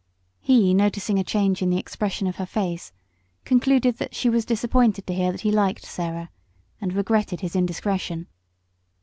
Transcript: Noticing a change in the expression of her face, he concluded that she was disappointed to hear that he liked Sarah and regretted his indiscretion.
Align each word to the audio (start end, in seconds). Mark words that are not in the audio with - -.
Noticing 0.47 1.19
a 1.19 1.23
change 1.23 1.61
in 1.61 1.69
the 1.69 1.77
expression 1.77 2.25
of 2.25 2.37
her 2.37 2.45
face, 2.47 2.91
he 2.91 3.45
concluded 3.45 3.97
that 3.99 4.15
she 4.15 4.29
was 4.29 4.45
disappointed 4.45 5.05
to 5.05 5.13
hear 5.13 5.31
that 5.31 5.41
he 5.41 5.51
liked 5.51 5.85
Sarah 5.85 6.31
and 6.81 6.91
regretted 6.93 7.41
his 7.41 7.55
indiscretion. 7.55 8.25